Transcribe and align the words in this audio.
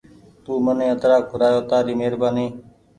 تو 0.43 0.51
مني 0.65 0.85
اترآن 0.93 1.21
کورآيو 1.29 1.61
تآري 1.69 1.93
مهربآني 2.01 2.47